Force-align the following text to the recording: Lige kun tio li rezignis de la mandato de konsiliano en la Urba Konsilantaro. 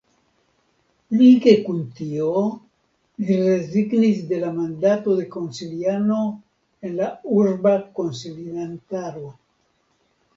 Lige 1.17 1.51
kun 1.65 1.81
tio 1.97 2.29
li 3.27 3.35
rezignis 3.41 4.23
de 4.31 4.39
la 4.45 4.49
mandato 4.55 5.17
de 5.19 5.27
konsiliano 5.35 6.17
en 6.89 6.97
la 7.01 7.11
Urba 7.41 7.75
Konsilantaro. 8.01 9.29